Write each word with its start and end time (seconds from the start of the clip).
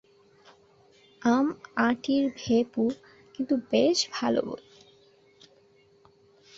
আম-আঁটির 1.21 2.23
ভেঁপু 2.37 2.83
কিন্তু 3.35 3.55
বেশ 3.71 3.97
ভালো 4.11 4.41
বই। 4.45 4.63